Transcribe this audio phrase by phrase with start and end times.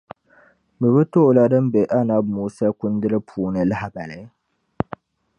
[0.79, 4.19] Bee bɛ bi ti o la din be Anabi Musa kundili puuni lahibali?